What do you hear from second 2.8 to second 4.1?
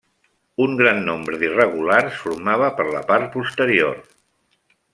per la part posterior.